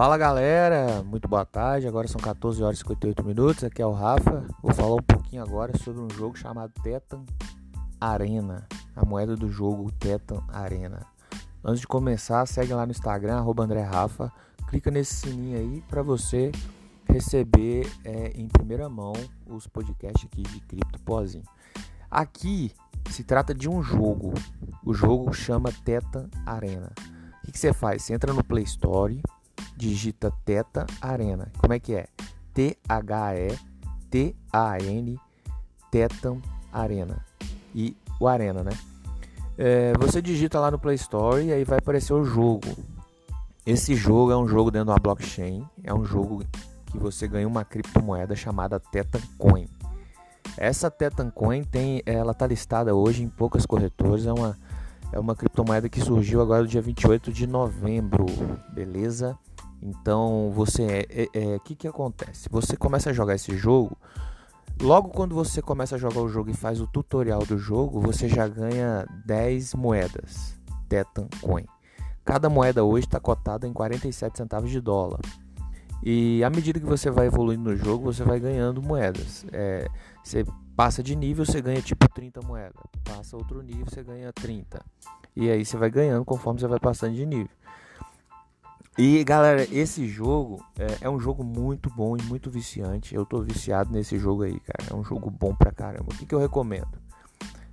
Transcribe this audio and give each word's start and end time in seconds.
Fala 0.00 0.16
galera, 0.16 1.02
muito 1.02 1.28
boa 1.28 1.44
tarde. 1.44 1.86
Agora 1.86 2.08
são 2.08 2.18
14 2.18 2.62
horas 2.62 2.76
e 2.76 2.80
58 2.80 3.22
minutos. 3.22 3.64
Aqui 3.64 3.82
é 3.82 3.86
o 3.86 3.92
Rafa. 3.92 4.46
Vou 4.62 4.72
falar 4.72 4.94
um 4.94 5.02
pouquinho 5.02 5.42
agora 5.42 5.76
sobre 5.76 6.00
um 6.00 6.08
jogo 6.08 6.38
chamado 6.38 6.72
Tetan 6.82 7.22
Arena, 8.00 8.66
a 8.96 9.04
moeda 9.04 9.36
do 9.36 9.50
jogo 9.50 9.92
Tetan 9.92 10.42
Arena. 10.48 11.06
Antes 11.62 11.82
de 11.82 11.86
começar, 11.86 12.46
segue 12.46 12.72
lá 12.72 12.86
no 12.86 12.92
Instagram, 12.92 13.36
arroba 13.36 13.62
André 13.62 13.82
Rafa. 13.82 14.32
Clica 14.70 14.90
nesse 14.90 15.16
sininho 15.16 15.58
aí 15.58 15.84
para 15.86 16.00
você 16.02 16.50
receber 17.04 17.86
é, 18.02 18.28
em 18.28 18.48
primeira 18.48 18.88
mão 18.88 19.12
os 19.46 19.66
podcasts 19.66 20.24
aqui 20.24 20.40
de 20.44 20.60
Cripto 20.60 20.98
Pozinho. 21.02 21.44
Aqui 22.10 22.72
se 23.10 23.22
trata 23.22 23.54
de 23.54 23.68
um 23.68 23.82
jogo. 23.82 24.32
O 24.82 24.94
jogo 24.94 25.30
chama 25.34 25.70
Tetan 25.84 26.30
Arena. 26.46 26.90
O 27.42 27.44
que, 27.44 27.52
que 27.52 27.58
você 27.58 27.74
faz? 27.74 28.02
Você 28.02 28.14
entra 28.14 28.32
no 28.32 28.42
Play 28.42 28.64
Store 28.64 29.20
digita 29.80 30.30
Teta 30.44 30.86
Arena. 31.00 31.50
Como 31.58 31.72
é 31.72 31.80
que 31.80 31.94
é? 31.94 32.06
T-H-E-T-A-N 32.52 33.60
Tetan 35.90 36.38
Arena. 36.72 37.24
E 37.74 37.96
o 38.20 38.28
Arena, 38.28 38.62
né? 38.62 38.72
É, 39.56 39.92
você 39.98 40.22
digita 40.22 40.60
lá 40.60 40.70
no 40.70 40.78
Play 40.78 40.96
Store 40.96 41.42
e 41.42 41.52
aí 41.52 41.64
vai 41.64 41.78
aparecer 41.78 42.12
o 42.12 42.24
jogo. 42.24 42.76
Esse 43.66 43.94
jogo 43.94 44.30
é 44.30 44.36
um 44.36 44.46
jogo 44.46 44.70
dentro 44.70 44.86
de 44.86 44.92
uma 44.92 44.98
blockchain. 44.98 45.66
É 45.82 45.92
um 45.92 46.04
jogo 46.04 46.44
que 46.86 46.98
você 46.98 47.26
ganha 47.26 47.48
uma 47.48 47.64
criptomoeda 47.64 48.36
chamada 48.36 48.78
Tetan 48.78 49.20
Coin. 49.38 49.68
Essa 50.56 50.90
Tetan 50.90 51.30
Coin 51.30 51.64
tem, 51.64 52.02
ela 52.04 52.32
está 52.32 52.46
listada 52.46 52.94
hoje 52.94 53.22
em 53.22 53.28
poucas 53.28 53.64
corretoras. 53.66 54.26
É 54.26 54.32
uma, 54.32 54.56
é 55.12 55.18
uma 55.18 55.34
criptomoeda 55.34 55.88
que 55.88 56.00
surgiu 56.00 56.40
agora 56.40 56.62
no 56.62 56.68
dia 56.68 56.82
28 56.82 57.32
de 57.32 57.46
novembro, 57.46 58.26
beleza? 58.72 59.38
Então 59.82 60.50
você 60.54 61.06
é, 61.08 61.28
é, 61.34 61.54
é 61.54 61.58
que 61.58 61.74
que 61.74 61.88
acontece? 61.88 62.48
Você 62.50 62.76
começa 62.76 63.10
a 63.10 63.12
jogar 63.12 63.34
esse 63.34 63.56
jogo, 63.56 63.96
logo 64.80 65.08
quando 65.08 65.34
você 65.34 65.62
começa 65.62 65.96
a 65.96 65.98
jogar 65.98 66.20
o 66.20 66.28
jogo 66.28 66.50
e 66.50 66.54
faz 66.54 66.80
o 66.80 66.86
tutorial 66.86 67.44
do 67.46 67.56
jogo, 67.56 68.00
você 68.00 68.28
já 68.28 68.46
ganha 68.46 69.06
10 69.24 69.74
moedas 69.74 70.58
Tetan 70.88 71.28
Coin. 71.40 71.66
Cada 72.24 72.50
moeda 72.50 72.84
hoje 72.84 73.06
está 73.06 73.18
cotada 73.18 73.66
em 73.66 73.72
47 73.72 74.36
centavos 74.36 74.70
de 74.70 74.80
dólar. 74.80 75.20
E 76.02 76.42
à 76.44 76.50
medida 76.50 76.80
que 76.80 76.86
você 76.86 77.10
vai 77.10 77.26
evoluindo 77.26 77.70
no 77.70 77.76
jogo, 77.76 78.04
você 78.04 78.24
vai 78.24 78.40
ganhando 78.40 78.82
moedas. 78.82 79.44
É, 79.52 79.86
você 80.22 80.44
passa 80.74 81.02
de 81.02 81.14
nível, 81.14 81.44
você 81.44 81.60
ganha 81.60 81.80
tipo 81.82 82.08
30 82.08 82.40
moedas. 82.42 82.82
Passa 83.04 83.36
outro 83.36 83.60
nível, 83.62 83.86
você 83.86 84.02
ganha 84.02 84.32
30. 84.32 84.82
E 85.36 85.50
aí 85.50 85.64
você 85.64 85.76
vai 85.76 85.90
ganhando 85.90 86.24
conforme 86.24 86.58
você 86.58 86.66
vai 86.66 86.80
passando 86.80 87.14
de 87.14 87.26
nível. 87.26 87.50
E 89.02 89.24
galera, 89.24 89.66
esse 89.72 90.06
jogo 90.06 90.62
é, 90.78 91.06
é, 91.06 91.08
um 91.08 91.18
jogo 91.18 91.42
muito 91.42 91.88
bom 91.88 92.18
e 92.18 92.22
muito 92.24 92.50
viciante. 92.50 93.14
Eu 93.14 93.24
tô 93.24 93.40
viciado 93.40 93.90
nesse 93.90 94.18
jogo 94.18 94.42
aí, 94.42 94.60
cara. 94.60 94.90
É 94.90 94.94
um 94.94 95.02
jogo 95.02 95.30
bom 95.30 95.54
pra 95.54 95.72
caramba. 95.72 96.12
O 96.12 96.14
que, 96.14 96.26
que 96.26 96.34
eu 96.34 96.38
recomendo? 96.38 97.00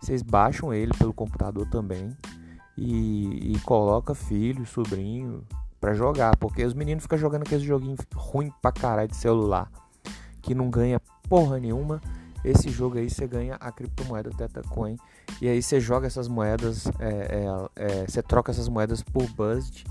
Vocês 0.00 0.20
baixam 0.20 0.74
ele 0.74 0.92
pelo 0.98 1.14
computador 1.14 1.64
também 1.68 2.10
e, 2.76 3.52
e 3.54 3.60
coloca 3.60 4.16
filho, 4.16 4.66
sobrinho 4.66 5.46
para 5.80 5.94
jogar, 5.94 6.36
porque 6.38 6.64
os 6.64 6.74
meninos 6.74 7.04
ficam 7.04 7.16
jogando 7.16 7.42
aquele 7.42 7.64
joguinho 7.64 7.96
ruim 8.16 8.52
pra 8.60 8.72
caralho 8.72 9.06
de 9.08 9.16
celular 9.16 9.70
que 10.40 10.56
não 10.56 10.68
ganha 10.68 11.00
porra 11.28 11.60
nenhuma. 11.60 12.02
Esse 12.44 12.68
jogo 12.68 12.98
aí 12.98 13.08
você 13.08 13.28
ganha 13.28 13.54
a 13.60 13.70
criptomoeda 13.70 14.30
Tetacoin 14.30 14.96
e 15.40 15.48
aí 15.48 15.62
você 15.62 15.78
joga 15.78 16.08
essas 16.08 16.26
moedas, 16.26 16.88
é, 16.98 17.46
é, 17.78 18.00
é, 18.00 18.06
você 18.08 18.20
troca 18.24 18.50
essas 18.50 18.68
moedas 18.68 19.04
por 19.04 19.24
Buzzed, 19.34 19.84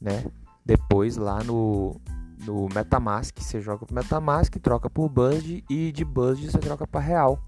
né? 0.00 0.24
Depois 0.64 1.16
lá 1.16 1.42
no, 1.42 2.00
no 2.44 2.68
Metamask, 2.74 3.36
você 3.38 3.60
joga 3.60 3.84
pro 3.84 3.94
Metamask, 3.94 4.54
troca 4.56 4.88
por 4.88 5.08
Buzz 5.08 5.62
e 5.68 5.92
de 5.92 6.04
Buzz 6.04 6.40
você 6.40 6.58
troca 6.58 6.86
para 6.86 7.00
real. 7.00 7.38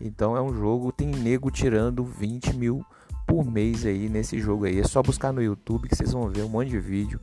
Então 0.00 0.36
é 0.36 0.42
um 0.42 0.52
jogo, 0.54 0.92
tem 0.92 1.08
nego 1.08 1.50
tirando 1.50 2.04
20 2.04 2.54
mil 2.54 2.84
por 3.26 3.44
mês 3.44 3.86
aí 3.86 4.08
nesse 4.08 4.38
jogo 4.38 4.64
aí. 4.64 4.80
É 4.80 4.84
só 4.84 5.02
buscar 5.02 5.32
no 5.32 5.42
YouTube 5.42 5.88
que 5.88 5.96
vocês 5.96 6.12
vão 6.12 6.28
ver 6.28 6.42
um 6.42 6.48
monte 6.48 6.70
de 6.70 6.78
vídeo. 6.78 7.20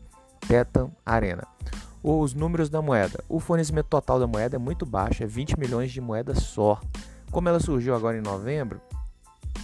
Tetan 0.47 0.89
Arena. 1.05 1.45
Os 2.01 2.33
números 2.33 2.69
da 2.69 2.81
moeda. 2.81 3.23
O 3.27 3.39
fornecimento 3.39 3.87
total 3.87 4.19
da 4.19 4.25
moeda 4.25 4.55
é 4.55 4.59
muito 4.59 4.85
baixo, 4.85 5.21
é 5.21 5.27
20 5.27 5.59
milhões 5.59 5.91
de 5.91 5.99
moedas 5.99 6.39
só. 6.39 6.79
Como 7.29 7.47
ela 7.47 7.59
surgiu 7.59 7.93
agora 7.93 8.17
em 8.17 8.21
novembro, 8.21 8.81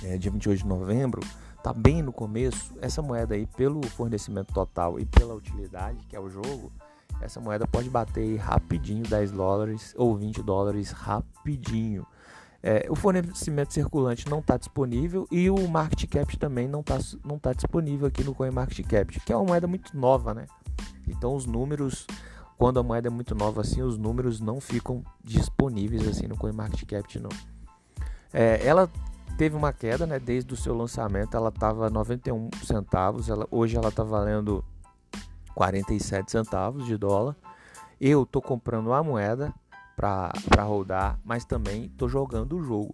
é, 0.03 0.17
dia 0.17 0.29
28 0.29 0.61
de 0.61 0.67
novembro, 0.67 1.21
tá 1.65 1.73
bem 1.73 2.03
no 2.03 2.13
começo, 2.13 2.77
essa 2.79 3.01
moeda 3.01 3.33
aí, 3.33 3.47
pelo 3.47 3.83
fornecimento 3.87 4.53
total 4.53 4.99
e 4.99 5.05
pela 5.05 5.33
utilidade 5.33 6.05
que 6.05 6.15
é 6.15 6.19
o 6.19 6.29
jogo, 6.29 6.71
essa 7.19 7.41
moeda 7.41 7.65
pode 7.65 7.89
bater 7.89 8.35
rapidinho 8.37 9.01
10 9.01 9.31
dólares 9.31 9.91
ou 9.97 10.15
20 10.15 10.43
dólares 10.43 10.91
rapidinho. 10.91 12.05
É, 12.61 12.85
o 12.87 12.95
fornecimento 12.95 13.73
circulante 13.73 14.29
não 14.29 14.41
está 14.41 14.57
disponível 14.57 15.27
e 15.31 15.49
o 15.49 15.67
market 15.67 16.07
cap 16.07 16.37
também 16.37 16.67
não 16.67 16.81
está 16.81 16.99
não 17.23 17.39
tá 17.39 17.51
disponível 17.51 18.05
aqui 18.05 18.23
no 18.23 18.35
CoinMarketCap, 18.35 19.19
que 19.21 19.33
é 19.33 19.35
uma 19.35 19.45
moeda 19.45 19.65
muito 19.65 19.97
nova, 19.97 20.35
né? 20.35 20.45
Então 21.07 21.33
os 21.33 21.47
números, 21.47 22.05
quando 22.59 22.79
a 22.79 22.83
moeda 22.83 23.07
é 23.07 23.11
muito 23.11 23.33
nova 23.33 23.61
assim, 23.61 23.81
os 23.81 23.97
números 23.97 24.39
não 24.39 24.61
ficam 24.61 25.03
disponíveis 25.23 26.07
assim 26.07 26.27
no 26.27 26.37
CoinMarketCap 26.37 27.19
não. 27.19 27.29
É, 28.31 28.63
ela 28.63 28.87
teve 29.37 29.55
uma 29.55 29.73
queda, 29.73 30.05
né? 30.05 30.19
Desde 30.19 30.53
o 30.53 30.57
seu 30.57 30.75
lançamento, 30.75 31.35
ela 31.35 31.49
estava 31.49 31.89
91 31.89 32.49
centavos, 32.63 33.29
ela, 33.29 33.47
hoje 33.51 33.75
ela 33.75 33.89
está 33.89 34.03
valendo 34.03 34.63
47 35.53 36.31
centavos 36.31 36.85
de 36.85 36.97
dólar. 36.97 37.35
Eu 37.99 38.25
tô 38.25 38.41
comprando 38.41 38.93
a 38.93 39.03
moeda 39.03 39.53
para 39.95 40.63
rodar, 40.63 41.19
mas 41.23 41.45
também 41.45 41.89
tô 41.89 42.07
jogando 42.07 42.57
o 42.57 42.63
jogo. 42.63 42.93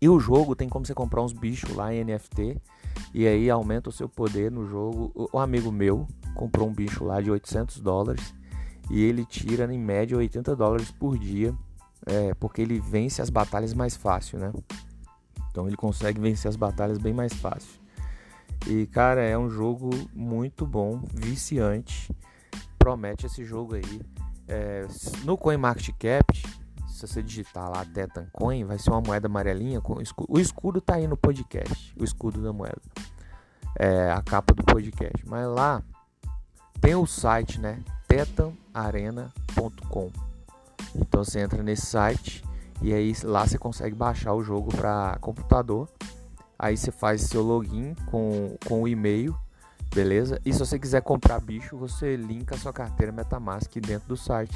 E 0.00 0.08
o 0.08 0.20
jogo 0.20 0.54
tem 0.54 0.68
como 0.68 0.84
você 0.84 0.92
comprar 0.92 1.22
uns 1.22 1.32
bichos 1.32 1.74
lá 1.74 1.92
em 1.92 2.04
NFT 2.04 2.60
e 3.14 3.26
aí 3.26 3.48
aumenta 3.48 3.88
o 3.88 3.92
seu 3.92 4.08
poder 4.08 4.50
no 4.50 4.66
jogo. 4.66 5.30
Um 5.32 5.38
amigo 5.38 5.72
meu 5.72 6.06
comprou 6.34 6.68
um 6.68 6.72
bicho 6.74 7.04
lá 7.04 7.20
de 7.20 7.30
800 7.30 7.80
dólares 7.80 8.34
e 8.90 9.02
ele 9.02 9.24
tira 9.24 9.72
em 9.72 9.78
média 9.78 10.16
80 10.16 10.54
dólares 10.54 10.90
por 10.90 11.16
dia, 11.16 11.54
é, 12.04 12.34
porque 12.34 12.60
ele 12.60 12.78
vence 12.78 13.22
as 13.22 13.30
batalhas 13.30 13.72
mais 13.72 13.96
fácil, 13.96 14.38
né? 14.38 14.52
Então 15.54 15.68
ele 15.68 15.76
consegue 15.76 16.20
vencer 16.20 16.48
as 16.48 16.56
batalhas 16.56 16.98
bem 16.98 17.12
mais 17.12 17.32
fácil. 17.32 17.80
E 18.66 18.88
cara, 18.88 19.22
é 19.22 19.38
um 19.38 19.48
jogo 19.48 19.88
muito 20.12 20.66
bom, 20.66 21.00
viciante. 21.14 22.12
Promete 22.76 23.26
esse 23.26 23.44
jogo 23.44 23.76
aí. 23.76 24.00
É, 24.48 24.84
no 25.22 25.38
CoinMarketCap, 25.38 26.42
se 26.88 27.06
você 27.06 27.22
digitar 27.22 27.70
lá 27.70 27.84
Tetan 27.84 28.26
Coin, 28.32 28.64
vai 28.64 28.80
ser 28.80 28.90
uma 28.90 29.00
moeda 29.00 29.28
amarelinha 29.28 29.80
com 29.80 30.00
escudo. 30.00 30.26
O 30.28 30.40
escudo 30.40 30.80
tá 30.80 30.96
aí 30.96 31.06
no 31.06 31.16
podcast, 31.16 31.94
o 31.96 32.02
escudo 32.02 32.42
da 32.42 32.52
moeda. 32.52 32.82
É 33.78 34.10
a 34.10 34.20
capa 34.22 34.54
do 34.54 34.64
podcast. 34.64 35.24
Mas 35.24 35.46
lá 35.46 35.84
tem 36.80 36.96
o 36.96 37.06
site, 37.06 37.60
né? 37.60 37.78
tetanarena.com. 38.08 40.10
Então 40.96 41.22
você 41.22 41.38
entra 41.38 41.62
nesse 41.62 41.86
site 41.86 42.42
e 42.84 42.92
aí 42.92 43.14
lá 43.24 43.46
você 43.46 43.56
consegue 43.56 43.94
baixar 43.94 44.34
o 44.34 44.42
jogo 44.42 44.68
para 44.76 45.16
computador. 45.18 45.88
Aí 46.58 46.76
você 46.76 46.92
faz 46.92 47.22
seu 47.22 47.42
login 47.42 47.94
com, 48.10 48.58
com 48.66 48.82
o 48.82 48.86
e-mail, 48.86 49.34
beleza? 49.94 50.38
E 50.44 50.52
se 50.52 50.58
você 50.58 50.78
quiser 50.78 51.00
comprar 51.00 51.40
bicho, 51.40 51.78
você 51.78 52.14
linka 52.14 52.58
sua 52.58 52.74
carteira 52.74 53.10
MetaMask 53.10 53.74
dentro 53.76 54.08
do 54.08 54.18
site. 54.18 54.54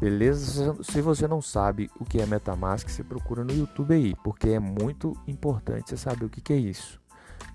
Beleza? 0.00 0.82
Se 0.82 1.02
você 1.02 1.28
não 1.28 1.42
sabe 1.42 1.90
o 2.00 2.04
que 2.06 2.18
é 2.18 2.24
MetaMask, 2.24 2.88
você 2.88 3.04
procura 3.04 3.44
no 3.44 3.52
YouTube 3.52 3.92
aí, 3.92 4.14
porque 4.24 4.48
é 4.48 4.58
muito 4.58 5.14
importante 5.26 5.90
você 5.90 5.98
saber 5.98 6.24
o 6.24 6.30
que, 6.30 6.40
que 6.40 6.54
é 6.54 6.56
isso. 6.56 6.98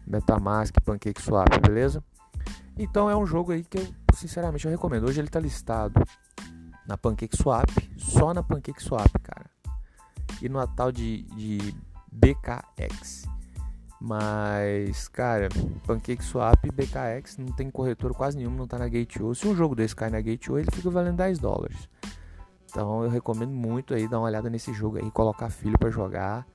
MetaMask, 0.06 0.76
PancakeSwap, 0.86 1.50
beleza? 1.60 2.04
Então 2.78 3.10
é 3.10 3.16
um 3.16 3.26
jogo 3.26 3.52
aí 3.52 3.64
que 3.64 3.80
eu 3.80 3.88
sinceramente 4.14 4.66
eu 4.66 4.72
recomendo. 4.72 5.08
Hoje 5.08 5.20
ele 5.20 5.30
está 5.30 5.40
listado 5.40 6.00
na 6.86 6.96
PancakeSwap, 6.96 7.72
só 7.98 8.36
na 8.36 8.44
PancakeSwap, 8.44 9.12
cara 9.24 9.43
e 10.44 10.50
no 10.50 10.66
tal 10.68 10.92
de, 10.92 11.24
de 11.38 11.74
BKX. 12.12 13.24
Mas, 14.00 15.08
cara, 15.08 15.48
PancakeSwap 15.88 16.66
e 16.66 16.72
BKX 16.72 17.38
não 17.38 17.54
tem 17.54 17.72
corretor 17.72 18.14
quase 18.14 18.36
nenhum, 18.38 18.52
não 18.52 18.68
tá 18.68 18.78
na 18.78 18.90
Gate.io. 18.90 19.34
Se 19.34 19.48
um 19.48 19.56
jogo 19.56 19.74
desse 19.74 19.96
cai 19.96 20.10
na 20.10 20.20
Gate.io, 20.20 20.60
ele 20.60 20.70
fica 20.70 20.90
valendo 20.90 21.16
10 21.16 21.40
dólares. 21.40 21.88
Então 22.70 23.06
eu 23.06 23.10
recomendo 23.10 23.54
muito 23.54 23.94
aí 23.94 24.06
dar 24.06 24.20
uma 24.20 24.26
olhada 24.26 24.50
nesse 24.50 24.74
jogo 24.74 24.98
aí, 24.98 25.10
colocar 25.12 25.50
filho 25.50 25.80
para 25.80 25.90
jogar. 25.90 26.46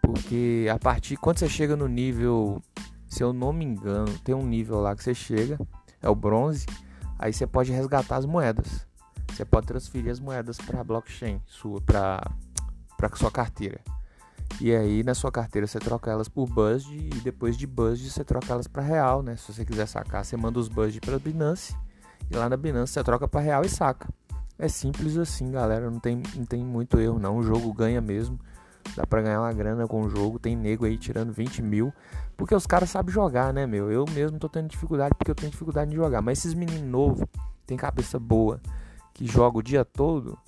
Porque 0.00 0.68
a 0.72 0.78
partir 0.78 1.16
quando 1.16 1.38
você 1.38 1.48
chega 1.48 1.74
no 1.74 1.88
nível, 1.88 2.62
se 3.08 3.24
eu 3.24 3.32
não 3.32 3.52
me 3.52 3.64
engano, 3.64 4.16
tem 4.20 4.32
um 4.32 4.46
nível 4.46 4.80
lá 4.80 4.94
que 4.94 5.02
você 5.02 5.14
chega, 5.14 5.58
é 6.00 6.08
o 6.08 6.14
bronze, 6.14 6.66
aí 7.18 7.32
você 7.32 7.48
pode 7.48 7.72
resgatar 7.72 8.18
as 8.18 8.26
moedas. 8.26 8.86
Você 9.32 9.44
pode 9.44 9.66
transferir 9.66 10.12
as 10.12 10.20
moedas 10.20 10.58
para 10.58 10.84
blockchain 10.84 11.40
sua, 11.44 11.80
para 11.80 12.22
para 12.96 13.14
sua 13.16 13.30
carteira. 13.30 13.80
E 14.60 14.74
aí 14.74 15.02
na 15.02 15.14
sua 15.14 15.32
carteira 15.32 15.66
você 15.66 15.78
troca 15.78 16.10
elas 16.10 16.28
por 16.28 16.48
Buzz 16.48 16.84
e 16.88 17.08
depois 17.22 17.56
de 17.56 17.66
Buzz 17.66 18.00
você 18.00 18.22
troca 18.22 18.52
elas 18.52 18.68
para 18.68 18.82
real, 18.82 19.22
né? 19.22 19.36
Se 19.36 19.52
você 19.52 19.64
quiser 19.64 19.86
sacar, 19.86 20.24
você 20.24 20.36
manda 20.36 20.58
os 20.58 20.68
Buzz 20.68 20.98
para 21.00 21.18
Binance 21.18 21.74
E 22.30 22.36
lá 22.36 22.48
na 22.48 22.56
Binance 22.56 22.92
você 22.92 23.02
troca 23.02 23.26
para 23.26 23.40
real 23.40 23.62
e 23.64 23.68
saca. 23.68 24.08
É 24.58 24.68
simples 24.68 25.16
assim, 25.16 25.50
galera. 25.50 25.90
Não 25.90 25.98
tem, 25.98 26.22
não 26.36 26.44
tem 26.44 26.64
muito 26.64 26.98
erro, 27.00 27.18
não. 27.18 27.38
O 27.38 27.42
jogo 27.42 27.72
ganha 27.72 28.00
mesmo. 28.00 28.38
Dá 28.96 29.04
pra 29.06 29.22
ganhar 29.22 29.40
uma 29.40 29.52
grana 29.52 29.86
com 29.88 30.02
o 30.02 30.08
jogo. 30.08 30.38
Tem 30.38 30.54
nego 30.54 30.84
aí 30.84 30.96
tirando 30.96 31.32
20 31.32 31.60
mil. 31.60 31.92
Porque 32.36 32.54
os 32.54 32.66
caras 32.66 32.90
sabem 32.90 33.12
jogar, 33.12 33.52
né, 33.52 33.66
meu? 33.66 33.90
Eu 33.90 34.04
mesmo 34.12 34.38
tô 34.38 34.48
tendo 34.48 34.68
dificuldade 34.68 35.14
porque 35.16 35.30
eu 35.30 35.34
tenho 35.34 35.50
dificuldade 35.50 35.90
de 35.90 35.96
jogar. 35.96 36.22
Mas 36.22 36.38
esses 36.38 36.54
meninos 36.54 36.88
novos, 36.88 37.26
tem 37.66 37.76
cabeça 37.76 38.18
boa, 38.18 38.60
que 39.12 39.26
joga 39.26 39.58
o 39.58 39.62
dia 39.62 39.84
todo. 39.84 40.38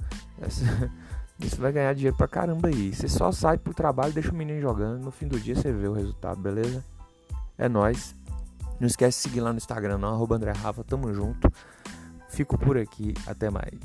Essa, 0.41 0.65
isso 1.39 1.61
vai 1.61 1.73
ganhar 1.73 1.93
dinheiro 1.95 2.17
pra 2.17 2.27
caramba 2.27 2.69
aí. 2.69 2.95
Você 2.95 3.09
só 3.09 3.31
sai 3.31 3.59
pro 3.59 3.75
trabalho, 3.75 4.13
deixa 4.13 4.33
o 4.33 4.35
menino 4.35 4.61
jogando. 4.61 5.05
No 5.05 5.11
fim 5.11 5.29
do 5.29 5.39
dia 5.39 5.55
você 5.55 5.73
vê 5.73 5.87
o 5.87 5.93
resultado, 5.93 6.41
beleza? 6.41 6.85
É 7.59 7.69
nóis. 7.69 8.15
Não 8.81 8.87
esquece 8.87 9.19
de 9.19 9.23
seguir 9.29 9.41
lá 9.41 9.53
no 9.53 9.59
Instagram, 9.59 9.99
não, 9.99 10.15
arroba 10.15 10.37
André 10.37 10.53
Rafa, 10.53 10.85
tamo 10.85 11.13
junto. 11.13 11.51
Fico 12.29 12.59
por 12.59 12.77
aqui, 12.77 13.15
até 13.27 13.49
mais. 13.49 13.79